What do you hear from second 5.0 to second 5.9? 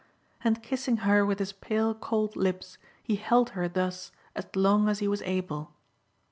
was able.